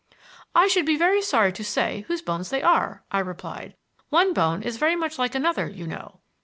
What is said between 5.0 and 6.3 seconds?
like another, you know."